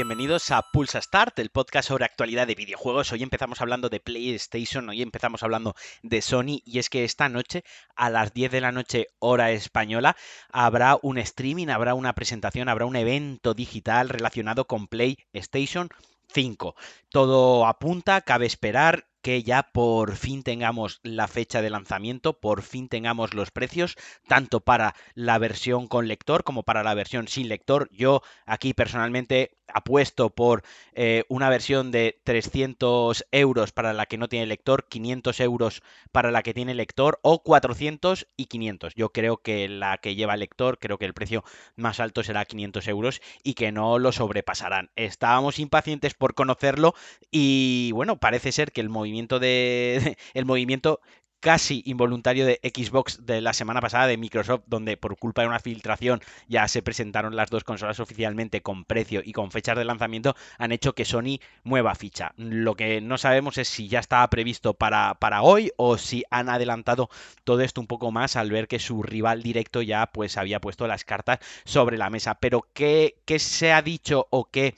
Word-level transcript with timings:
bienvenidos 0.00 0.50
a 0.50 0.62
Pulsa 0.62 1.02
Start, 1.02 1.38
el 1.40 1.50
podcast 1.50 1.88
sobre 1.88 2.06
actualidad 2.06 2.46
de 2.46 2.54
videojuegos. 2.54 3.12
Hoy 3.12 3.22
empezamos 3.22 3.60
hablando 3.60 3.90
de 3.90 4.00
PlayStation, 4.00 4.88
hoy 4.88 5.02
empezamos 5.02 5.42
hablando 5.42 5.74
de 6.02 6.22
Sony 6.22 6.62
y 6.64 6.78
es 6.78 6.88
que 6.88 7.04
esta 7.04 7.28
noche 7.28 7.64
a 7.96 8.08
las 8.08 8.32
10 8.32 8.50
de 8.50 8.62
la 8.62 8.72
noche 8.72 9.08
hora 9.18 9.50
española 9.50 10.16
habrá 10.50 10.98
un 11.02 11.18
streaming, 11.18 11.68
habrá 11.68 11.92
una 11.92 12.14
presentación, 12.14 12.70
habrá 12.70 12.86
un 12.86 12.96
evento 12.96 13.52
digital 13.52 14.08
relacionado 14.08 14.66
con 14.66 14.88
PlayStation 14.88 15.90
5. 16.32 16.74
Todo 17.10 17.66
apunta, 17.66 18.22
cabe 18.22 18.46
esperar 18.46 19.04
que 19.22 19.42
ya 19.42 19.64
por 19.72 20.16
fin 20.16 20.42
tengamos 20.42 21.00
la 21.02 21.28
fecha 21.28 21.62
de 21.62 21.70
lanzamiento, 21.70 22.40
por 22.40 22.62
fin 22.62 22.88
tengamos 22.88 23.34
los 23.34 23.50
precios, 23.50 23.96
tanto 24.28 24.60
para 24.60 24.94
la 25.14 25.38
versión 25.38 25.86
con 25.88 26.08
lector 26.08 26.44
como 26.44 26.62
para 26.62 26.82
la 26.82 26.94
versión 26.94 27.28
sin 27.28 27.48
lector. 27.48 27.88
Yo 27.92 28.22
aquí 28.46 28.74
personalmente 28.74 29.56
apuesto 29.72 30.30
por 30.30 30.62
eh, 30.94 31.24
una 31.28 31.48
versión 31.48 31.90
de 31.90 32.20
300 32.24 33.26
euros 33.30 33.72
para 33.72 33.92
la 33.92 34.06
que 34.06 34.18
no 34.18 34.28
tiene 34.28 34.46
lector, 34.46 34.86
500 34.88 35.40
euros 35.40 35.82
para 36.12 36.30
la 36.30 36.42
que 36.42 36.54
tiene 36.54 36.74
lector 36.74 37.20
o 37.22 37.42
400 37.42 38.26
y 38.36 38.46
500. 38.46 38.94
Yo 38.94 39.12
creo 39.12 39.38
que 39.38 39.68
la 39.68 39.98
que 39.98 40.14
lleva 40.14 40.36
lector, 40.36 40.78
creo 40.78 40.98
que 40.98 41.04
el 41.04 41.14
precio 41.14 41.44
más 41.76 42.00
alto 42.00 42.22
será 42.22 42.44
500 42.44 42.88
euros 42.88 43.20
y 43.42 43.54
que 43.54 43.72
no 43.72 43.98
lo 43.98 44.12
sobrepasarán. 44.12 44.90
Estábamos 44.96 45.58
impacientes 45.58 46.14
por 46.14 46.34
conocerlo 46.34 46.94
y 47.30 47.92
bueno, 47.92 48.18
parece 48.18 48.52
ser 48.52 48.72
que 48.72 48.80
el 48.80 48.88
movimiento 48.88 49.09
el 50.34 50.44
movimiento 50.44 51.00
casi 51.40 51.82
involuntario 51.86 52.46
de 52.46 52.60
Xbox 52.62 53.24
de 53.24 53.40
la 53.40 53.52
semana 53.54 53.80
pasada 53.80 54.06
de 54.06 54.18
Microsoft, 54.18 54.64
donde 54.66 54.96
por 54.96 55.16
culpa 55.18 55.42
de 55.42 55.48
una 55.48 55.58
filtración 55.58 56.20
ya 56.48 56.68
se 56.68 56.82
presentaron 56.82 57.34
las 57.34 57.50
dos 57.50 57.64
consolas 57.64 57.98
oficialmente 57.98 58.62
con 58.62 58.84
precio 58.84 59.22
y 59.24 59.32
con 59.32 59.50
fechas 59.50 59.76
de 59.76 59.84
lanzamiento, 59.84 60.36
han 60.58 60.72
hecho 60.72 60.94
que 60.94 61.04
Sony 61.06 61.40
mueva 61.64 61.94
ficha. 61.94 62.32
Lo 62.36 62.74
que 62.74 63.00
no 63.00 63.16
sabemos 63.18 63.58
es 63.58 63.68
si 63.68 63.88
ya 63.88 64.00
estaba 64.00 64.28
previsto 64.28 64.74
para, 64.74 65.14
para 65.14 65.42
hoy 65.42 65.72
o 65.76 65.96
si 65.96 66.24
han 66.30 66.50
adelantado 66.50 67.08
todo 67.44 67.62
esto 67.62 67.80
un 67.80 67.86
poco 67.86 68.10
más 68.12 68.36
al 68.36 68.50
ver 68.50 68.68
que 68.68 68.78
su 68.78 69.02
rival 69.02 69.42
directo 69.42 69.82
ya 69.82 70.06
pues 70.12 70.36
había 70.36 70.60
puesto 70.60 70.86
las 70.86 71.04
cartas 71.04 71.38
sobre 71.64 71.96
la 71.96 72.10
mesa. 72.10 72.34
Pero 72.34 72.66
¿qué, 72.74 73.16
qué 73.24 73.38
se 73.38 73.72
ha 73.72 73.82
dicho 73.82 74.26
o 74.30 74.50
qué 74.50 74.74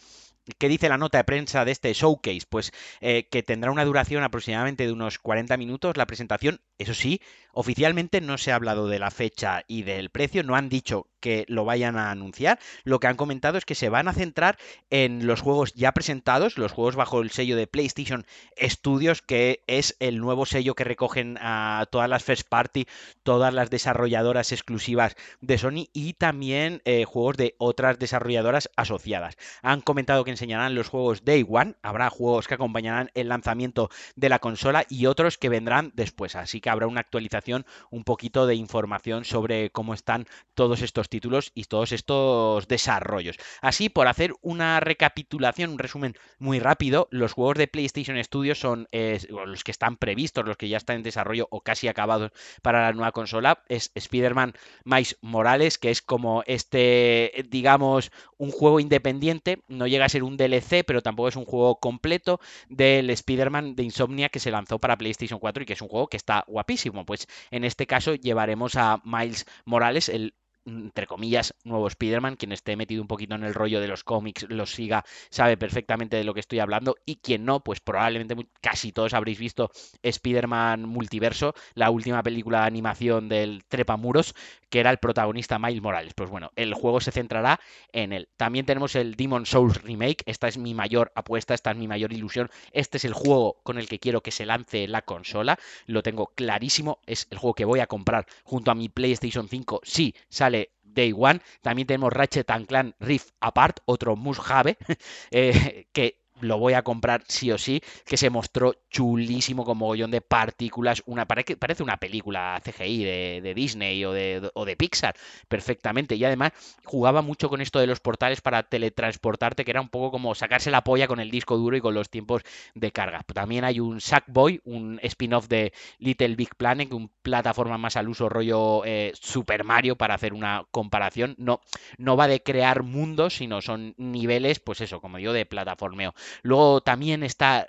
¿Qué 0.58 0.68
dice 0.68 0.88
la 0.88 0.98
nota 0.98 1.18
de 1.18 1.24
prensa 1.24 1.64
de 1.64 1.72
este 1.72 1.92
showcase? 1.92 2.46
Pues 2.48 2.72
eh, 3.00 3.28
que 3.30 3.42
tendrá 3.42 3.70
una 3.70 3.84
duración 3.84 4.22
aproximadamente 4.22 4.86
de 4.86 4.92
unos 4.92 5.18
40 5.18 5.56
minutos 5.56 5.96
la 5.96 6.06
presentación. 6.06 6.60
Eso 6.82 6.94
sí, 6.94 7.20
oficialmente 7.52 8.20
no 8.20 8.38
se 8.38 8.50
ha 8.50 8.56
hablado 8.56 8.88
de 8.88 8.98
la 8.98 9.12
fecha 9.12 9.62
y 9.68 9.82
del 9.82 10.10
precio, 10.10 10.42
no 10.42 10.56
han 10.56 10.68
dicho 10.68 11.06
que 11.22 11.44
lo 11.46 11.64
vayan 11.64 11.96
a 11.96 12.10
anunciar. 12.10 12.58
Lo 12.82 12.98
que 12.98 13.06
han 13.06 13.16
comentado 13.16 13.56
es 13.56 13.64
que 13.64 13.76
se 13.76 13.88
van 13.88 14.08
a 14.08 14.12
centrar 14.12 14.58
en 14.90 15.26
los 15.26 15.40
juegos 15.40 15.72
ya 15.74 15.92
presentados, 15.92 16.58
los 16.58 16.72
juegos 16.72 16.96
bajo 16.96 17.22
el 17.22 17.30
sello 17.30 17.56
de 17.56 17.68
PlayStation 17.68 18.26
Studios, 18.60 19.22
que 19.22 19.62
es 19.68 19.96
el 20.00 20.18
nuevo 20.18 20.44
sello 20.44 20.74
que 20.74 20.82
recogen 20.82 21.38
a 21.40 21.86
todas 21.92 22.10
las 22.10 22.24
first 22.24 22.48
party, 22.48 22.86
todas 23.22 23.54
las 23.54 23.70
desarrolladoras 23.70 24.50
exclusivas 24.50 25.14
de 25.40 25.58
Sony 25.58 25.86
y 25.92 26.14
también 26.14 26.82
eh, 26.84 27.04
juegos 27.04 27.36
de 27.36 27.54
otras 27.58 28.00
desarrolladoras 28.00 28.68
asociadas. 28.74 29.36
Han 29.62 29.80
comentado 29.80 30.24
que 30.24 30.32
enseñarán 30.32 30.74
los 30.74 30.88
juegos 30.88 31.24
Day 31.24 31.46
One, 31.48 31.76
habrá 31.82 32.10
juegos 32.10 32.48
que 32.48 32.54
acompañarán 32.54 33.12
el 33.14 33.28
lanzamiento 33.28 33.90
de 34.16 34.28
la 34.28 34.40
consola 34.40 34.84
y 34.88 35.06
otros 35.06 35.38
que 35.38 35.48
vendrán 35.48 35.92
después, 35.94 36.34
así 36.34 36.60
que 36.60 36.70
habrá 36.72 36.86
una 36.86 37.00
actualización, 37.00 37.64
un 37.90 38.04
poquito 38.04 38.46
de 38.46 38.54
información 38.54 39.24
sobre 39.24 39.70
cómo 39.70 39.94
están 39.94 40.26
todos 40.54 40.82
estos 40.82 41.08
títulos 41.08 41.52
y 41.54 41.64
todos 41.64 41.92
estos 41.92 42.68
desarrollos. 42.68 43.36
Así, 43.60 43.88
por 43.88 44.08
hacer 44.08 44.32
una 44.40 44.80
recapitulación, 44.80 45.70
un 45.70 45.78
resumen 45.78 46.14
muy 46.38 46.58
rápido, 46.58 47.08
los 47.10 47.32
juegos 47.32 47.58
de 47.58 47.68
PlayStation 47.68 48.22
Studios 48.22 48.58
son 48.58 48.88
eh, 48.92 49.20
los 49.28 49.64
que 49.64 49.70
están 49.70 49.96
previstos, 49.96 50.46
los 50.46 50.56
que 50.56 50.68
ya 50.68 50.76
están 50.76 50.96
en 50.96 51.02
desarrollo 51.02 51.48
o 51.50 51.60
casi 51.60 51.88
acabados 51.88 52.32
para 52.62 52.82
la 52.82 52.92
nueva 52.92 53.12
consola, 53.12 53.62
es 53.68 53.90
Spider-Man 53.94 54.54
Miles 54.84 55.18
Morales, 55.20 55.78
que 55.78 55.90
es 55.90 56.02
como 56.02 56.42
este, 56.46 57.44
digamos, 57.48 58.10
un 58.42 58.50
juego 58.50 58.80
independiente, 58.80 59.62
no 59.68 59.86
llega 59.86 60.04
a 60.04 60.08
ser 60.08 60.24
un 60.24 60.36
DLC, 60.36 60.82
pero 60.84 61.00
tampoco 61.00 61.28
es 61.28 61.36
un 61.36 61.44
juego 61.44 61.78
completo 61.78 62.40
del 62.68 63.08
Spider-Man 63.10 63.76
de 63.76 63.84
Insomnia 63.84 64.30
que 64.30 64.40
se 64.40 64.50
lanzó 64.50 64.80
para 64.80 64.98
PlayStation 64.98 65.38
4 65.38 65.62
y 65.62 65.66
que 65.66 65.74
es 65.74 65.80
un 65.80 65.86
juego 65.86 66.08
que 66.08 66.16
está 66.16 66.44
guapísimo. 66.48 67.06
Pues 67.06 67.28
en 67.52 67.62
este 67.62 67.86
caso 67.86 68.16
llevaremos 68.16 68.74
a 68.74 69.00
Miles 69.04 69.46
Morales, 69.64 70.08
el 70.08 70.34
entre 70.64 71.06
comillas, 71.06 71.54
nuevo 71.64 71.88
Spider-Man. 71.88 72.36
Quien 72.36 72.52
esté 72.52 72.76
metido 72.76 73.02
un 73.02 73.08
poquito 73.08 73.34
en 73.34 73.44
el 73.44 73.54
rollo 73.54 73.80
de 73.80 73.88
los 73.88 74.04
cómics, 74.04 74.46
los 74.48 74.70
siga, 74.70 75.04
sabe 75.30 75.56
perfectamente 75.56 76.16
de 76.16 76.24
lo 76.24 76.34
que 76.34 76.40
estoy 76.40 76.60
hablando. 76.60 76.96
Y 77.04 77.16
quien 77.16 77.44
no, 77.44 77.60
pues 77.60 77.80
probablemente 77.80 78.36
casi 78.60 78.92
todos 78.92 79.14
habréis 79.14 79.38
visto 79.38 79.70
Spider-Man 80.02 80.84
Multiverso, 80.84 81.54
la 81.74 81.90
última 81.90 82.22
película 82.22 82.60
de 82.60 82.66
animación 82.66 83.28
del 83.28 83.64
Trepamuros, 83.66 84.34
que 84.72 84.80
era 84.80 84.90
el 84.90 84.96
protagonista 84.96 85.58
Miles 85.58 85.82
Morales. 85.82 86.14
Pues 86.14 86.30
bueno, 86.30 86.50
el 86.56 86.72
juego 86.72 86.98
se 87.02 87.12
centrará 87.12 87.60
en 87.92 88.14
él. 88.14 88.30
También 88.38 88.64
tenemos 88.64 88.96
el 88.96 89.16
Demon 89.16 89.44
Souls 89.44 89.82
Remake. 89.82 90.22
Esta 90.24 90.48
es 90.48 90.56
mi 90.56 90.72
mayor 90.72 91.12
apuesta, 91.14 91.52
esta 91.52 91.72
es 91.72 91.76
mi 91.76 91.86
mayor 91.86 92.10
ilusión. 92.10 92.48
Este 92.72 92.96
es 92.96 93.04
el 93.04 93.12
juego 93.12 93.60
con 93.64 93.76
el 93.76 93.86
que 93.86 93.98
quiero 93.98 94.22
que 94.22 94.30
se 94.30 94.46
lance 94.46 94.88
la 94.88 95.02
consola. 95.02 95.58
Lo 95.84 96.02
tengo 96.02 96.28
clarísimo. 96.28 97.00
Es 97.06 97.28
el 97.30 97.36
juego 97.36 97.54
que 97.54 97.66
voy 97.66 97.80
a 97.80 97.86
comprar 97.86 98.26
junto 98.44 98.70
a 98.70 98.74
mi 98.74 98.88
PlayStation 98.88 99.46
5 99.46 99.82
si 99.84 100.14
sale 100.30 100.70
Day 100.82 101.12
One. 101.14 101.42
También 101.60 101.86
tenemos 101.86 102.10
Ratchet 102.10 102.50
Clank 102.66 102.94
Rift 102.98 103.34
Apart, 103.40 103.80
otro 103.84 104.16
must 104.16 104.40
eh, 105.30 105.86
que 105.92 106.21
lo 106.42 106.58
voy 106.58 106.74
a 106.74 106.82
comprar 106.82 107.22
sí 107.28 107.50
o 107.50 107.58
sí, 107.58 107.80
que 108.04 108.16
se 108.16 108.30
mostró 108.30 108.74
chulísimo 108.90 109.64
con 109.64 109.78
mogollón 109.78 110.10
de 110.10 110.20
partículas, 110.20 111.02
una, 111.06 111.26
parece 111.26 111.82
una 111.82 111.96
película 111.96 112.60
CGI 112.64 113.04
de, 113.04 113.52
Disney 113.54 114.04
o 114.04 114.12
de, 114.12 114.50
o 114.54 114.64
de, 114.64 114.76
Pixar, 114.76 115.14
perfectamente, 115.48 116.16
y 116.16 116.24
además 116.24 116.52
jugaba 116.84 117.22
mucho 117.22 117.48
con 117.48 117.60
esto 117.60 117.78
de 117.78 117.86
los 117.86 118.00
portales 118.00 118.40
para 118.40 118.64
teletransportarte, 118.64 119.64
que 119.64 119.70
era 119.70 119.80
un 119.80 119.88
poco 119.88 120.10
como 120.10 120.34
sacarse 120.34 120.70
la 120.70 120.84
polla 120.84 121.06
con 121.06 121.20
el 121.20 121.30
disco 121.30 121.56
duro 121.56 121.76
y 121.76 121.80
con 121.80 121.94
los 121.94 122.10
tiempos 122.10 122.42
de 122.74 122.92
carga. 122.92 123.22
También 123.32 123.64
hay 123.64 123.80
un 123.80 124.00
Sackboy, 124.00 124.60
un 124.64 124.98
spin-off 125.02 125.48
de 125.48 125.72
Little 125.98 126.34
Big 126.34 126.54
Planet, 126.56 126.92
un 126.92 127.10
plataforma 127.22 127.78
más 127.78 127.96
al 127.96 128.08
uso 128.08 128.28
rollo 128.28 128.84
eh, 128.84 129.12
Super 129.14 129.64
Mario 129.64 129.96
para 129.96 130.14
hacer 130.14 130.34
una 130.34 130.64
comparación, 130.70 131.34
no, 131.38 131.60
no 131.98 132.16
va 132.16 132.28
de 132.28 132.42
crear 132.42 132.82
mundos, 132.82 133.36
sino 133.36 133.60
son 133.60 133.94
niveles, 133.96 134.60
pues 134.60 134.80
eso, 134.80 135.00
como 135.00 135.18
digo, 135.18 135.32
de 135.32 135.46
plataformeo. 135.46 136.14
Luego 136.42 136.80
también 136.80 137.22
está 137.22 137.66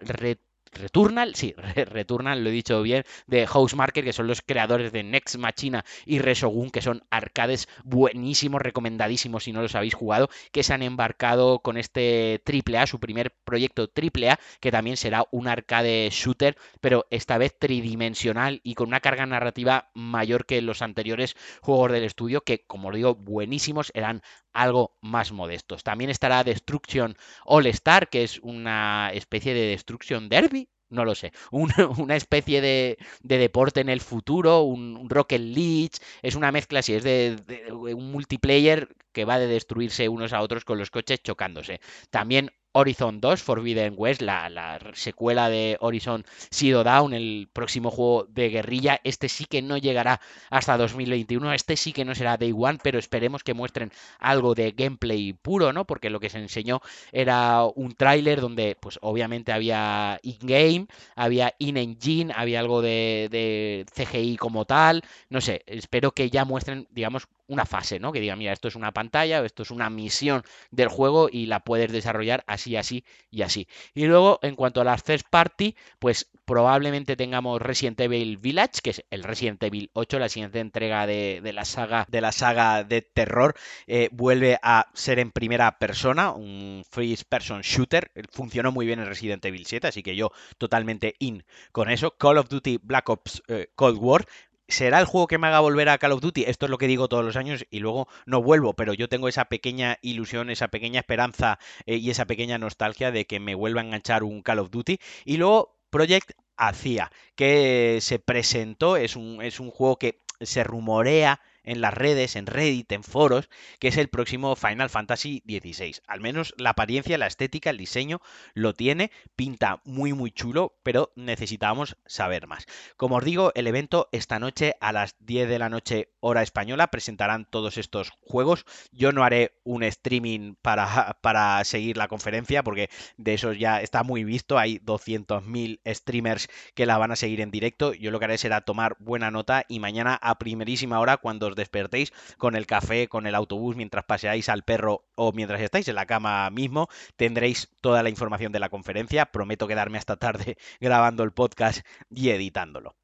Returnal, 0.74 1.36
sí, 1.36 1.54
Returnal, 1.76 2.44
lo 2.44 2.50
he 2.50 2.54
dicho 2.54 2.82
bien, 2.82 3.04
de 3.28 3.46
Housemarker, 3.46 4.04
que 4.04 4.14
son 4.14 4.28
los 4.28 4.42
creadores 4.42 4.92
de 4.92 5.04
Next 5.04 5.36
Machina 5.38 5.86
y 6.06 6.20
Resogun, 6.20 6.72
que 6.72 6.82
son 6.82 7.04
arcades 7.10 7.68
buenísimos, 7.84 8.62
recomendadísimos 8.62 9.44
si 9.44 9.52
no 9.54 9.62
los 9.62 9.76
habéis 9.76 9.94
jugado, 9.94 10.30
que 10.52 10.64
se 10.64 10.74
han 10.74 10.82
embarcado 10.82 11.60
con 11.60 11.78
este 11.78 12.42
AAA, 12.44 12.88
su 12.88 13.00
primer 13.00 13.32
proyecto 13.44 13.88
AAA, 13.88 14.40
que 14.60 14.72
también 14.72 14.98
será 14.98 15.26
un 15.32 15.48
arcade 15.48 16.10
shooter, 16.12 16.58
pero 16.82 17.06
esta 17.12 17.38
vez 17.38 17.58
tridimensional 17.58 18.60
y 18.64 18.74
con 18.76 18.88
una 18.88 19.00
carga 19.00 19.26
narrativa 19.26 19.90
mayor 19.94 20.46
que 20.46 20.62
los 20.62 20.82
anteriores 20.82 21.36
juegos 21.62 21.92
del 21.92 22.04
estudio, 22.04 22.42
que 22.42 22.66
como 22.66 22.90
lo 22.90 22.98
digo, 22.98 23.16
buenísimos, 23.16 23.92
eran 23.94 24.22
algo 24.54 24.96
más 25.02 25.32
modestos. 25.32 25.84
También 25.84 26.10
estará 26.10 26.44
Destruction 26.44 27.18
All 27.46 27.66
Star, 27.68 28.10
que 28.10 28.24
es 28.24 28.40
una 28.40 29.12
especie 29.14 29.54
de 29.54 29.68
Destruction 29.68 30.30
Derby, 30.30 30.70
no 30.94 31.06
lo 31.06 31.16
sé, 31.16 31.34
una 31.52 32.16
especie 32.16 32.62
de, 32.62 32.98
deporte 33.22 33.82
en 33.82 33.90
el 33.90 34.00
futuro, 34.00 34.62
un, 34.62 35.10
Rocket 35.10 35.42
League, 35.42 35.92
es 36.22 36.36
una 36.36 36.52
mezcla, 36.52 36.82
si 36.82 36.94
es 36.94 37.04
de, 37.04 37.36
un 37.72 38.12
multiplayer 38.12 38.96
que 39.12 39.26
va 39.26 39.40
de 39.40 39.48
destruirse 39.48 40.08
unos 40.08 40.34
a 40.34 40.42
otros 40.42 40.64
con 40.66 40.78
los 40.78 40.92
coches 40.92 41.22
chocándose. 41.22 41.82
También 42.10 42.52
Horizon 42.74 43.22
2, 43.22 43.42
Forbidden 43.42 43.94
West, 43.96 44.22
la, 44.22 44.80
secuela 44.94 45.50
de 45.50 45.78
Horizon 45.80 46.26
Zero 46.52 46.84
Dawn, 46.84 47.14
el 47.14 47.48
próximo 47.54 47.92
juego 47.92 48.26
de 48.30 48.50
guerrilla. 48.50 49.00
Este 49.04 49.30
sí 49.30 49.46
que 49.46 49.62
no 49.62 49.78
llegará 49.78 50.20
hasta 50.50 50.78
2021, 50.78 51.54
este 51.54 51.78
sí 51.78 51.94
que 51.94 52.04
no 52.04 52.16
será 52.16 52.38
Day 52.38 52.54
One, 52.56 52.80
pero 52.82 53.00
esperemos 53.00 53.44
que 53.44 53.54
muestren 53.54 53.92
algo 54.20 54.56
de 54.56 54.72
gameplay 54.72 55.34
puro, 55.34 55.72
¿no? 55.72 55.86
Porque 55.86 56.10
lo 56.10 56.20
que 56.20 56.30
se 56.30 56.40
enseñó 56.40 56.82
era 57.12 57.64
un 57.64 57.94
tráiler 57.94 58.42
donde, 58.42 58.76
pues 58.80 58.98
obviamente 59.02 59.52
había 59.52 60.20
in-game, 60.24 60.88
había 61.16 61.54
in-engine, 61.60 62.34
había 62.36 62.60
algo 62.60 62.82
de 62.82 63.86
CGI 63.96 64.38
como 64.38 64.66
tal. 64.66 65.04
No 65.30 65.42
sé, 65.42 65.64
espero 65.68 66.12
que 66.12 66.30
ya 66.30 66.44
muestren, 66.46 66.88
digamos, 66.92 67.28
una 67.54 67.66
fase, 67.66 68.00
¿no? 68.00 68.12
Que 68.12 68.20
diga, 68.20 68.36
mira, 68.36 68.54
esto 68.54 68.68
es 68.68 68.76
una 68.76 68.92
pantalla, 68.92 69.42
o 69.42 69.46
esto 69.46 69.64
es 69.64 69.72
una 69.72 69.90
misión 69.90 70.44
del 70.72 70.90
juego 70.90 71.30
y 71.32 71.46
la 71.46 71.62
puedes 71.62 71.92
desarrollar 71.92 72.44
así, 72.48 72.76
así 72.76 73.06
y 73.30 73.44
así. 73.44 73.68
Y 73.94 74.06
luego, 74.06 74.40
en 74.42 74.56
cuanto 74.56 74.82
a 74.82 74.84
las 74.84 75.04
first 75.04 75.28
party, 75.30 75.76
pues 76.00 76.30
probablemente 76.46 77.16
tengamos 77.16 77.62
Resident 77.62 78.00
Evil 78.02 78.38
Village, 78.38 78.82
que 78.84 78.90
es 78.92 79.04
el 79.10 79.24
Resident 79.24 79.62
Evil 79.64 79.90
8, 79.94 80.20
la 80.20 80.30
siguiente 80.30 80.60
entrega 80.60 81.08
de, 81.08 81.42
la 81.54 81.66
saga 81.66 82.06
de 82.10 82.22
la 82.22 82.32
saga 82.32 82.84
de 82.84 83.02
terror, 83.02 83.56
eh, 83.88 84.10
vuelve 84.12 84.60
a 84.62 84.88
ser 84.94 85.20
en 85.20 85.32
primera 85.32 85.78
persona, 85.80 86.32
un 86.32 86.84
first 86.90 87.24
person 87.30 87.62
shooter. 87.62 88.12
Funcionó 88.32 88.72
muy 88.72 88.86
bien 88.86 89.00
en 89.00 89.06
Resident 89.06 89.44
Evil 89.46 89.66
7, 89.66 89.88
así 89.88 90.04
que 90.04 90.16
yo 90.16 90.32
totalmente 90.58 91.16
in 91.20 91.46
con 91.72 91.90
eso. 91.90 92.12
Call 92.18 92.38
of 92.38 92.50
Duty 92.50 92.80
Black 92.82 93.10
Ops 93.10 93.42
eh, 93.48 93.68
Cold 93.76 93.98
War 94.00 94.26
¿Será 94.74 95.00
el 95.00 95.06
juego 95.06 95.28
que 95.28 95.38
me 95.38 95.46
haga 95.46 95.60
volver 95.60 95.88
a 95.88 96.00
Call 96.00 96.14
of 96.14 96.22
Duty? 96.22 96.46
Esto 96.48 96.66
es 96.66 96.72
lo 96.72 96.80
que 96.80 96.88
digo 96.88 97.08
todos 97.08 97.24
los 97.24 97.36
años 97.36 97.64
y 97.70 97.78
luego 97.78 98.08
no 98.26 98.42
vuelvo, 98.42 98.74
pero 98.74 98.96
yo 98.96 99.08
tengo 99.08 99.28
esa 99.28 99.46
pequeña 99.46 100.00
ilusión, 100.02 100.50
esa 100.50 100.70
pequeña 100.70 101.00
esperanza 101.02 101.60
eh, 101.86 101.98
y 101.98 102.10
esa 102.10 102.26
pequeña 102.26 102.58
nostalgia 102.58 103.12
de 103.12 103.28
que 103.28 103.40
me 103.40 103.54
vuelva 103.54 103.82
a 103.82 103.84
enganchar 103.84 104.24
un 104.24 104.42
Call 104.42 104.58
of 104.58 104.72
Duty. 104.72 104.98
Y 105.26 105.38
luego 105.38 105.78
Project 105.92 106.32
Acia, 106.58 107.12
que 107.36 108.00
se 108.02 108.18
presentó, 108.18 108.98
es 108.98 109.16
un, 109.16 109.44
es 109.44 109.60
un 109.60 109.70
juego 109.70 110.00
que 110.00 110.24
se 110.42 110.64
rumorea 110.64 111.40
en 111.64 111.82
las 111.82 111.94
redes, 111.94 112.36
en 112.36 112.46
Reddit, 112.46 112.92
en 112.92 113.04
foros, 113.04 113.50
que 113.80 113.88
es 113.88 113.98
el 113.98 114.10
próximo 114.10 114.56
Final 114.56 114.90
Fantasy 114.90 115.44
XVI. 115.48 115.96
Al 116.08 116.22
menos 116.22 116.54
la 116.58 116.72
apariencia, 116.72 117.18
la 117.18 117.28
estética, 117.28 117.70
el 117.70 117.78
diseño 117.78 118.22
lo 118.54 118.74
tiene, 118.74 119.12
pinta 119.36 119.82
muy 119.86 120.14
muy 120.14 120.32
chulo, 120.32 120.76
pero 120.84 121.12
necesitábamos 121.16 121.98
saber 122.06 122.48
más. 122.48 122.66
Como 122.98 123.18
os 123.18 123.24
digo, 123.24 123.52
el 123.56 123.68
evento 123.68 124.10
esta 124.12 124.40
noche 124.40 124.76
a 124.82 124.92
las 124.92 125.16
10 125.20 125.50
de 125.50 125.60
la 125.60 125.70
noche 125.70 126.10
hora 126.20 126.42
española 126.42 126.88
presentarán 126.88 127.46
todos 127.46 127.78
estos 127.78 128.12
juegos. 128.22 128.66
Yo 128.92 129.12
no 129.12 129.24
haré 129.24 129.60
un 129.64 129.84
streaming 129.84 130.56
para, 130.62 131.18
para 131.22 131.64
seguir 131.64 131.98
la 131.98 132.08
conferencia 132.08 132.64
porque 132.64 132.90
de 133.18 133.34
eso 133.34 133.54
ya 133.54 133.82
está 133.82 134.04
muy 134.04 134.24
visto, 134.24 134.58
hay 134.58 134.80
200.000 134.80 135.80
streamers 135.86 136.48
que 136.76 136.86
la 136.86 136.98
van 136.98 137.12
a 137.12 137.16
seguir 137.16 137.42
en 137.42 137.52
directo. 137.52 137.94
Yo 137.94 138.12
lo 138.12 138.20
que 138.20 138.26
haré 138.26 138.38
será 138.38 138.62
tomar 138.62 138.96
buena 139.00 139.32
nota 139.32 139.66
y 139.68 139.80
mañana 139.80 140.20
a 140.22 140.38
primerísima 140.38 141.00
hora 141.00 141.18
cuando 141.18 141.53
despertéis 141.56 142.14
con 142.38 142.56
el 142.56 142.66
café, 142.66 143.08
con 143.08 143.28
el 143.28 143.36
autobús, 143.36 143.76
mientras 143.76 144.06
paseáis 144.06 144.50
al 144.50 144.64
perro 144.64 145.06
o 145.16 145.32
mientras 145.32 145.62
estáis 145.62 145.88
en 145.88 145.96
la 145.96 146.06
cama 146.06 146.50
mismo, 146.50 146.90
tendréis 147.16 147.70
toda 147.82 148.04
la 148.04 148.10
información 148.10 148.52
de 148.52 148.60
la 148.60 148.70
conferencia. 148.70 149.28
Prometo 149.28 149.68
quedarme 149.68 149.98
hasta 149.98 150.18
tarde 150.18 150.58
grabando 150.80 151.24
el 151.24 151.32
podcast 151.32 151.86
y 152.10 152.30
editándolo. 152.30 152.96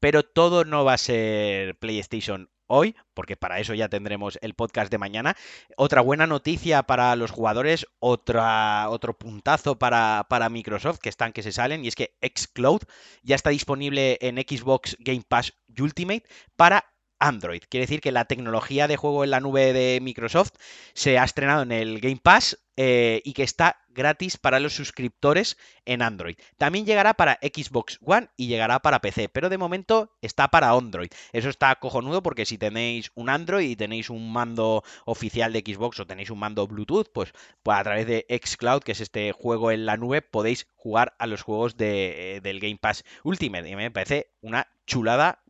Pero 0.00 0.22
todo 0.22 0.64
no 0.64 0.84
va 0.84 0.94
a 0.94 0.98
ser 0.98 1.76
PlayStation 1.78 2.50
hoy, 2.68 2.94
porque 3.14 3.36
para 3.36 3.58
eso 3.58 3.74
ya 3.74 3.88
tendremos 3.88 4.38
el 4.42 4.54
podcast 4.54 4.90
de 4.92 4.98
mañana. 4.98 5.36
Otra 5.76 6.00
buena 6.00 6.26
noticia 6.26 6.84
para 6.84 7.16
los 7.16 7.32
jugadores, 7.32 7.86
otro 7.98 9.18
puntazo 9.18 9.78
para, 9.78 10.26
para, 10.28 10.48
Microsoft, 10.48 10.98
que 10.98 11.08
están 11.08 11.32
que 11.32 11.42
se 11.42 11.52
salen, 11.52 11.84
y 11.84 11.88
es 11.88 11.96
que 11.96 12.16
Xcloud 12.22 12.82
ya 13.22 13.34
está 13.34 13.50
disponible 13.50 14.18
en 14.20 14.36
Xbox 14.36 14.96
Game 15.00 15.24
Pass 15.26 15.54
Ultimate 15.78 16.24
para 16.56 16.84
Android. 17.18 17.62
Quiere 17.68 17.84
decir 17.84 18.00
que 18.00 18.12
la 18.12 18.24
tecnología 18.26 18.88
de 18.88 18.96
juego 18.96 19.24
en 19.24 19.30
la 19.30 19.40
nube 19.40 19.72
de 19.72 20.00
Microsoft 20.00 20.52
se 20.94 21.18
ha 21.18 21.24
estrenado 21.24 21.62
en 21.62 21.72
el 21.72 22.00
Game 22.00 22.20
Pass 22.22 22.58
eh, 22.76 23.22
y 23.24 23.32
que 23.32 23.42
está 23.42 23.80
gratis 23.88 24.36
para 24.36 24.60
los 24.60 24.72
suscriptores 24.72 25.56
en 25.84 26.00
Android. 26.00 26.36
También 26.58 26.86
llegará 26.86 27.14
para 27.14 27.36
Xbox 27.42 27.98
One 28.04 28.28
y 28.36 28.46
llegará 28.46 28.78
para 28.78 29.00
PC, 29.00 29.28
pero 29.28 29.48
de 29.48 29.58
momento 29.58 30.16
está 30.22 30.46
para 30.46 30.70
Android. 30.70 31.08
Eso 31.32 31.48
está 31.48 31.74
cojonudo 31.76 32.22
porque 32.22 32.46
si 32.46 32.56
tenéis 32.56 33.10
un 33.16 33.30
Android 33.30 33.68
y 33.68 33.74
tenéis 33.74 34.10
un 34.10 34.32
mando 34.32 34.84
oficial 35.06 35.52
de 35.52 35.64
Xbox 35.66 35.98
o 35.98 36.06
tenéis 36.06 36.30
un 36.30 36.38
mando 36.38 36.68
Bluetooth, 36.68 37.10
pues, 37.12 37.32
pues 37.64 37.78
a 37.78 37.82
través 37.82 38.06
de 38.06 38.26
Xcloud, 38.30 38.82
que 38.82 38.92
es 38.92 39.00
este 39.00 39.32
juego 39.32 39.72
en 39.72 39.84
la 39.84 39.96
nube, 39.96 40.22
podéis 40.22 40.68
jugar 40.76 41.16
a 41.18 41.26
los 41.26 41.42
juegos 41.42 41.76
de, 41.76 42.36
eh, 42.36 42.40
del 42.40 42.60
Game 42.60 42.78
Pass 42.80 43.02
Ultimate. 43.24 43.68
Y 43.68 43.74
me 43.74 43.90
parece 43.90 44.30
una 44.40 44.68
chulada 44.86 45.42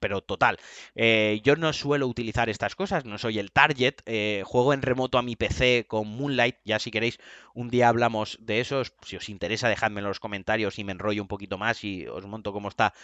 pero 0.00 0.22
total. 0.22 0.58
Eh, 0.94 1.40
yo 1.44 1.56
no 1.56 1.72
suelo 1.72 2.06
utilizar 2.08 2.48
estas 2.48 2.74
cosas, 2.74 3.04
no 3.04 3.18
soy 3.18 3.38
el 3.38 3.52
target. 3.52 3.96
Eh, 4.06 4.42
juego 4.44 4.72
en 4.72 4.82
remoto 4.82 5.18
a 5.18 5.22
mi 5.22 5.36
PC 5.36 5.86
con 5.86 6.08
Moonlight. 6.08 6.56
Ya 6.64 6.78
si 6.78 6.90
queréis, 6.90 7.18
un 7.54 7.68
día 7.68 7.88
hablamos 7.88 8.38
de 8.40 8.60
eso. 8.60 8.82
Si 9.02 9.16
os 9.16 9.28
interesa, 9.28 9.68
dejadme 9.68 10.00
en 10.00 10.06
los 10.06 10.20
comentarios 10.20 10.78
y 10.78 10.84
me 10.84 10.92
enrollo 10.92 11.22
un 11.22 11.28
poquito 11.28 11.58
más 11.58 11.84
y 11.84 12.06
os 12.06 12.26
monto 12.26 12.52
cómo 12.52 12.68
está 12.68 12.94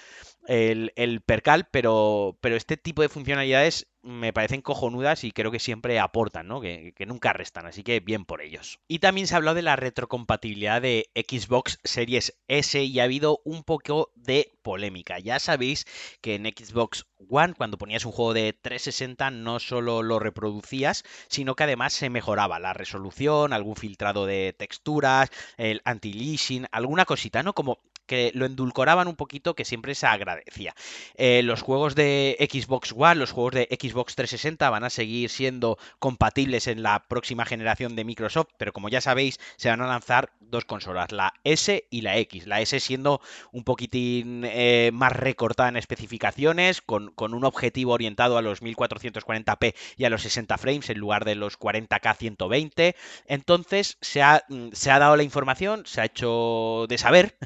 el, 0.48 0.92
el 0.96 1.20
percal. 1.20 1.68
Pero, 1.70 2.38
pero 2.40 2.56
este 2.56 2.76
tipo 2.76 3.02
de 3.02 3.08
funcionalidades 3.08 3.88
me 4.06 4.32
parecen 4.32 4.62
cojonudas 4.62 5.24
y 5.24 5.32
creo 5.32 5.50
que 5.50 5.58
siempre 5.58 5.98
aportan, 5.98 6.46
¿no? 6.46 6.60
Que, 6.60 6.94
nunca 7.06 7.32
restan, 7.32 7.66
así 7.66 7.82
que 7.82 8.00
bien 8.00 8.24
por 8.24 8.40
ellos. 8.40 8.78
Y 8.88 9.00
también 9.00 9.26
se 9.26 9.34
ha 9.34 9.38
hablado 9.38 9.56
de 9.56 9.62
la 9.62 9.76
retrocompatibilidad 9.76 10.80
de 10.80 11.10
Xbox 11.14 11.78
Series 11.84 12.38
S 12.48 12.82
y 12.82 13.00
ha 13.00 13.04
habido 13.04 13.40
un 13.44 13.64
poco 13.64 14.12
de 14.14 14.52
polémica. 14.62 15.18
Ya 15.18 15.38
sabéis 15.38 15.86
que 16.20 16.36
en 16.36 16.44
Xbox 16.46 17.06
One, 17.28 17.54
cuando 17.54 17.78
ponías 17.78 18.04
un 18.04 18.12
juego 18.12 18.32
de 18.32 18.52
360, 18.52 19.30
no 19.32 19.58
solo 19.58 20.02
lo 20.02 20.18
reproducías, 20.18 21.02
sino 21.28 21.56
que 21.56 21.64
además 21.64 21.92
se 21.92 22.08
mejoraba 22.08 22.60
la 22.60 22.72
resolución, 22.72 23.52
algún 23.52 23.76
filtrado 23.76 24.26
de 24.26 24.54
texturas, 24.56 25.30
el 25.56 25.82
anti-leasing, 25.84 26.66
alguna 26.70 27.04
cosita, 27.04 27.42
¿no? 27.42 27.54
Como 27.54 27.80
que 28.06 28.30
lo 28.34 28.46
endulcoraban 28.46 29.08
un 29.08 29.16
poquito, 29.16 29.54
que 29.54 29.64
siempre 29.64 29.94
se 29.94 30.06
agradecía. 30.06 30.74
Eh, 31.14 31.42
los 31.42 31.62
juegos 31.62 31.94
de 31.94 32.36
Xbox 32.50 32.94
One, 32.96 33.16
los 33.16 33.32
juegos 33.32 33.54
de 33.54 33.68
Xbox 33.70 34.14
360 34.14 34.70
van 34.70 34.84
a 34.84 34.90
seguir 34.90 35.30
siendo 35.30 35.78
compatibles 35.98 36.66
en 36.66 36.82
la 36.82 37.06
próxima 37.08 37.44
generación 37.44 37.96
de 37.96 38.04
Microsoft, 38.04 38.48
pero 38.58 38.72
como 38.72 38.88
ya 38.88 39.00
sabéis, 39.00 39.38
se 39.56 39.68
van 39.68 39.80
a 39.80 39.86
lanzar 39.86 40.30
dos 40.40 40.64
consolas, 40.64 41.12
la 41.12 41.34
S 41.44 41.86
y 41.90 42.00
la 42.02 42.16
X. 42.18 42.46
La 42.46 42.60
S 42.60 42.78
siendo 42.80 43.20
un 43.52 43.64
poquitín 43.64 44.42
eh, 44.44 44.90
más 44.92 45.12
recortada 45.12 45.68
en 45.68 45.76
especificaciones, 45.76 46.80
con, 46.82 47.12
un 47.18 47.44
objetivo 47.44 47.92
orientado 47.92 48.38
a 48.38 48.42
los 48.42 48.62
1440p 48.62 49.74
y 49.96 50.04
a 50.04 50.10
los 50.10 50.22
60 50.22 50.56
frames 50.58 50.90
en 50.90 50.98
lugar 50.98 51.24
de 51.24 51.34
los 51.34 51.58
40k 51.58 52.16
120. 52.16 52.96
Entonces 53.26 53.98
se 54.00 54.22
ha, 54.22 54.44
mm, 54.48 54.68
se 54.72 54.90
ha 54.90 54.98
dado 54.98 55.16
la 55.16 55.22
información, 55.22 55.84
se 55.86 56.00
ha 56.00 56.04
hecho 56.04 56.86
de 56.88 56.98
saber 56.98 57.36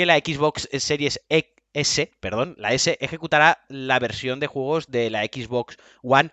que 0.00 0.06
la 0.06 0.16
Xbox 0.16 0.66
Series 0.72 1.20
e, 1.28 1.52
S, 1.74 2.10
perdón, 2.20 2.54
la 2.56 2.72
S 2.72 2.96
ejecutará 3.02 3.66
la 3.68 3.98
versión 3.98 4.40
de 4.40 4.46
juegos 4.46 4.90
de 4.90 5.10
la 5.10 5.24
Xbox 5.24 5.76
One 6.02 6.30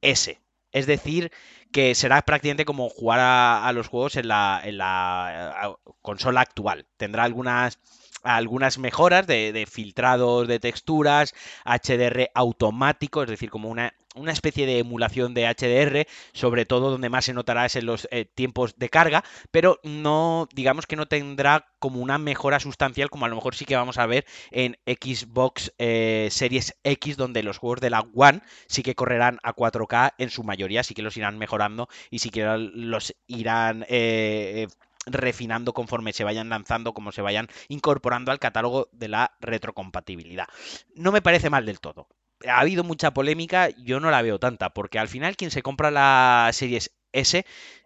S. 0.00 0.40
Es 0.70 0.86
decir, 0.86 1.32
que 1.72 1.96
será 1.96 2.22
prácticamente 2.22 2.64
como 2.64 2.88
jugar 2.88 3.18
a, 3.18 3.72
los 3.72 3.88
juegos 3.88 4.14
en 4.14 4.28
la, 4.28 4.60
en 4.62 4.78
la 4.78 5.76
consola 6.02 6.42
actual. 6.42 6.86
Tendrá 6.98 7.24
algunas 7.24 7.80
algunas 8.22 8.78
mejoras 8.78 9.26
de, 9.26 9.66
filtrados 9.70 10.48
de 10.48 10.60
texturas, 10.60 11.34
HDR 11.64 12.30
automático, 12.34 13.22
es 13.22 13.30
decir, 13.30 13.50
como 13.50 13.68
una 13.68 13.94
una 14.16 14.32
especie 14.32 14.66
de 14.66 14.80
emulación 14.80 15.34
de 15.34 15.46
HDR, 15.46 16.06
sobre 16.32 16.66
todo 16.66 16.90
donde 16.90 17.08
más 17.08 17.26
se 17.26 17.32
notará 17.32 17.66
es 17.66 17.76
en 17.76 17.86
los 17.86 18.08
eh, 18.10 18.24
tiempos 18.24 18.76
de 18.76 18.88
carga, 18.88 19.22
pero 19.52 19.78
no, 19.84 20.48
digamos 20.52 20.86
que 20.86 20.96
no 20.96 21.06
tendrá 21.06 21.68
como 21.78 22.00
una 22.00 22.18
mejora 22.18 22.58
sustancial 22.58 23.08
como 23.08 23.26
a 23.26 23.28
lo 23.28 23.36
mejor 23.36 23.54
sí 23.54 23.64
que 23.64 23.76
vamos 23.76 23.98
a 23.98 24.06
ver 24.06 24.26
en 24.50 24.76
Xbox 24.84 25.72
eh, 25.78 26.28
Series 26.32 26.76
X, 26.82 27.16
donde 27.16 27.42
los 27.42 27.58
juegos 27.58 27.80
de 27.80 27.90
la 27.90 28.04
One 28.14 28.42
sí 28.66 28.82
que 28.82 28.96
correrán 28.96 29.38
a 29.42 29.54
4K 29.54 30.14
en 30.18 30.30
su 30.30 30.42
mayoría, 30.42 30.82
sí 30.82 30.94
que 30.94 31.02
los 31.02 31.16
irán 31.16 31.38
mejorando 31.38 31.88
y 32.10 32.18
sí 32.18 32.30
que 32.30 32.44
los 32.44 33.14
irán... 33.28 33.86
Eh, 33.88 34.66
refinando 35.06 35.72
conforme 35.72 36.12
se 36.12 36.24
vayan 36.24 36.48
lanzando, 36.48 36.92
como 36.92 37.12
se 37.12 37.22
vayan 37.22 37.48
incorporando 37.68 38.32
al 38.32 38.38
catálogo 38.38 38.88
de 38.92 39.08
la 39.08 39.32
retrocompatibilidad. 39.40 40.46
No 40.94 41.12
me 41.12 41.22
parece 41.22 41.50
mal 41.50 41.66
del 41.66 41.80
todo. 41.80 42.08
Ha 42.46 42.60
habido 42.60 42.84
mucha 42.84 43.12
polémica, 43.12 43.68
yo 43.70 44.00
no 44.00 44.10
la 44.10 44.22
veo 44.22 44.38
tanta, 44.38 44.70
porque 44.70 44.98
al 44.98 45.08
final 45.08 45.36
quien 45.36 45.50
se 45.50 45.62
compra 45.62 45.90
la 45.90 46.48
Series 46.52 46.92
S, 47.12 47.44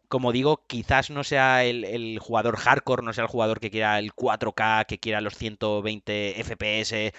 como 0.09 0.33
digo, 0.33 0.65
quizás 0.67 1.11
no 1.11 1.25
sea 1.25 1.65
el, 1.65 2.19
jugador 2.21 2.57
hardcore, 2.57 3.03
no 3.03 3.13
sea 3.13 3.25
el 3.25 3.31
jugador 3.31 3.59
que 3.59 3.71
quiera 3.71 3.99
el 3.99 4.15
4K, 4.15 4.87
que 4.87 5.01
quiera 5.01 5.21
los 5.21 5.37
120 5.37 6.37
FPS, 6.45 7.13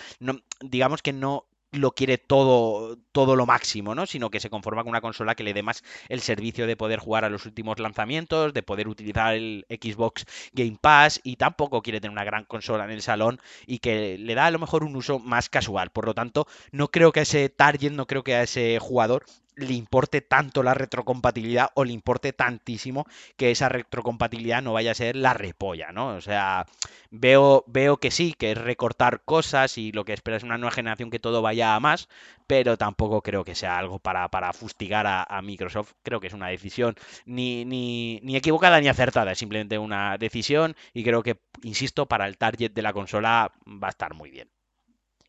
digamos 0.61 1.01
que 1.01 1.11
no 1.11 1.45
lo 1.75 1.91
quiere 1.91 2.17
todo, 2.17 2.97
todo 3.11 3.35
lo 3.35 3.45
máximo, 3.45 3.95
¿no? 3.95 4.05
Sino 4.05 4.29
que 4.29 4.39
se 4.39 4.49
conforma 4.49 4.83
con 4.83 4.89
una 4.89 5.01
consola 5.01 5.35
que 5.35 5.43
le 5.43 5.53
dé 5.53 5.63
más 5.63 5.83
el 6.09 6.21
servicio 6.21 6.67
de 6.67 6.77
poder 6.77 6.99
jugar 6.99 7.25
a 7.25 7.29
los 7.29 7.45
últimos 7.45 7.79
lanzamientos, 7.79 8.53
de 8.53 8.63
poder 8.63 8.87
utilizar 8.87 9.35
el 9.35 9.65
Xbox 9.69 10.25
Game 10.53 10.77
Pass 10.81 11.19
y 11.23 11.37
tampoco 11.37 11.81
quiere 11.81 12.01
tener 12.01 12.11
una 12.11 12.23
gran 12.23 12.45
consola 12.45 12.85
en 12.85 12.91
el 12.91 13.01
salón 13.01 13.39
y 13.65 13.79
que 13.79 14.17
le 14.17 14.35
da 14.35 14.47
a 14.47 14.51
lo 14.51 14.59
mejor 14.59 14.83
un 14.83 14.95
uso 14.95 15.19
más 15.19 15.49
casual. 15.49 15.91
Por 15.91 16.05
lo 16.05 16.13
tanto, 16.13 16.47
no 16.71 16.89
creo 16.89 17.11
que 17.11 17.21
a 17.21 17.23
ese 17.23 17.49
target, 17.49 17.91
no 17.91 18.07
creo 18.07 18.23
que 18.23 18.35
a 18.35 18.43
ese 18.43 18.79
jugador 18.79 19.25
le 19.55 19.73
importe 19.73 20.21
tanto 20.21 20.63
la 20.63 20.73
retrocompatibilidad 20.73 21.69
o 21.75 21.83
le 21.83 21.93
importe 21.93 22.33
tantísimo 22.33 23.05
que 23.37 23.51
esa 23.51 23.69
retrocompatibilidad 23.69 24.61
no 24.61 24.73
vaya 24.73 24.91
a 24.91 24.95
ser 24.95 25.15
la 25.15 25.33
repolla, 25.33 25.91
¿no? 25.91 26.15
O 26.15 26.21
sea, 26.21 26.65
veo, 27.11 27.63
veo 27.67 27.97
que 27.97 28.11
sí, 28.11 28.33
que 28.37 28.51
es 28.51 28.57
recortar 28.57 29.23
cosas 29.23 29.77
y 29.77 29.91
lo 29.91 30.05
que 30.05 30.13
espera 30.13 30.37
es 30.37 30.43
una 30.43 30.57
nueva 30.57 30.71
generación 30.71 31.09
que 31.09 31.19
todo 31.19 31.41
vaya 31.41 31.75
a 31.75 31.79
más, 31.79 32.09
pero 32.47 32.77
tampoco 32.77 33.21
creo 33.21 33.43
que 33.43 33.55
sea 33.55 33.77
algo 33.77 33.99
para, 33.99 34.29
para 34.29 34.53
fustigar 34.53 35.07
a, 35.07 35.23
a, 35.23 35.41
Microsoft. 35.41 35.93
Creo 36.03 36.19
que 36.19 36.27
es 36.27 36.33
una 36.33 36.47
decisión 36.47 36.95
ni, 37.25 37.65
ni, 37.65 38.19
ni 38.23 38.35
equivocada 38.35 38.79
ni 38.81 38.87
acertada, 38.87 39.31
es 39.31 39.37
simplemente 39.39 39.77
una 39.77 40.17
decisión 40.17 40.75
y 40.93 41.03
creo 41.03 41.23
que, 41.23 41.39
insisto, 41.63 42.07
para 42.07 42.27
el 42.27 42.37
target 42.37 42.71
de 42.71 42.81
la 42.81 42.93
consola 42.93 43.51
va 43.67 43.87
a 43.87 43.91
estar 43.91 44.13
muy 44.13 44.29
bien. 44.31 44.49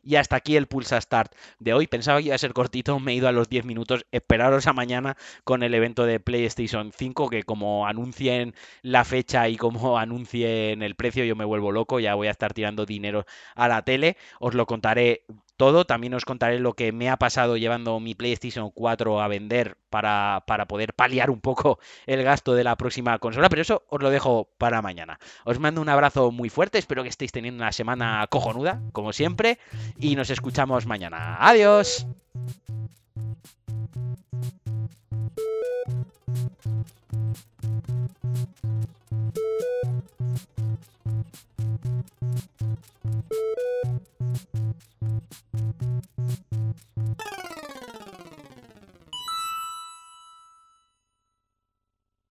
Y 0.06 0.14
hasta 0.14 0.36
aquí 0.36 0.56
el 0.56 0.68
Pulsa 0.68 1.00
Start 1.00 1.32
de 1.58 1.74
hoy. 1.74 1.88
Pensaba 1.88 2.20
que 2.20 2.26
iba 2.26 2.34
a 2.36 2.38
ser 2.38 2.52
cortito, 2.52 3.00
me 3.00 3.10
he 3.10 3.14
ido 3.16 3.26
a 3.26 3.32
los 3.32 3.48
10 3.48 3.64
minutos. 3.64 4.06
Esperaros 4.12 4.68
a 4.68 4.72
mañana 4.72 5.16
con 5.42 5.64
el 5.64 5.74
evento 5.74 6.06
de 6.06 6.20
PlayStation 6.20 6.92
5, 6.96 7.28
que 7.28 7.42
como 7.42 7.88
anuncien 7.88 8.54
la 8.82 9.04
fecha 9.04 9.48
y 9.48 9.56
como 9.56 9.98
anuncien 9.98 10.82
el 10.82 10.94
precio, 10.94 11.24
yo 11.24 11.34
me 11.34 11.44
vuelvo 11.44 11.72
loco. 11.72 11.98
Ya 11.98 12.14
voy 12.14 12.28
a 12.28 12.30
estar 12.30 12.54
tirando 12.54 12.86
dinero 12.86 13.26
a 13.56 13.66
la 13.66 13.82
tele. 13.82 14.16
Os 14.38 14.54
lo 14.54 14.66
contaré 14.66 15.24
todo. 15.56 15.84
También 15.84 16.14
os 16.14 16.24
contaré 16.24 16.58
lo 16.58 16.74
que 16.74 16.92
me 16.92 17.10
ha 17.10 17.16
pasado 17.16 17.56
llevando 17.56 17.98
mi 18.00 18.14
PlayStation 18.14 18.70
4 18.70 19.20
a 19.20 19.28
vender 19.28 19.76
para, 19.90 20.44
para, 20.46 20.66
poder 20.66 20.94
paliar 20.94 21.30
un 21.30 21.40
poco 21.40 21.78
el 22.06 22.22
gasto 22.22 22.54
de 22.54 22.64
la 22.64 22.76
próxima 22.76 23.18
consola, 23.18 23.48
pero 23.48 23.62
eso 23.62 23.82
os 23.88 24.02
lo 24.02 24.10
dejo 24.10 24.48
para 24.58 24.82
mañana. 24.82 25.18
Os 25.44 25.58
mando 25.58 25.80
un 25.80 25.88
abrazo 25.88 26.30
muy 26.30 26.48
fuerte, 26.48 26.78
espero 26.78 27.02
que 27.02 27.08
estéis 27.08 27.32
teniendo 27.32 27.62
una 27.62 27.72
semana 27.72 28.26
cojonuda, 28.28 28.80
como 28.92 29.12
siempre, 29.12 29.58
y 29.98 30.16
nos 30.16 30.30
escuchamos 30.30 30.86
mañana. 30.86 31.36
Adiós. 31.40 32.06